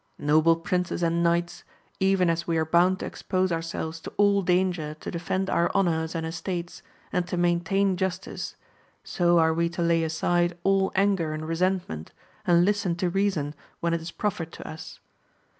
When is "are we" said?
9.37-9.69